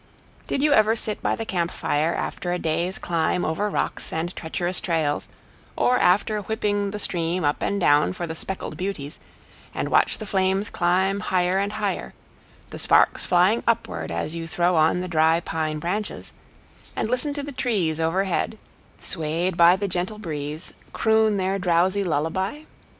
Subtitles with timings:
[0.47, 4.35] Did you ever sit by the camp fire after a day's climb over rocks and
[4.35, 5.27] treacherous trails,
[5.75, 9.19] or after whipping the stream up and down for the speckled beauties,
[9.75, 12.15] and watch the flames climb higher and higher,
[12.71, 16.33] the sparks flying upward as you throw on the dry pine branches,
[16.95, 18.57] and listen to the trees overhead,
[18.99, 22.63] swayed by the gentle breeze, croon their drowsy lullaby?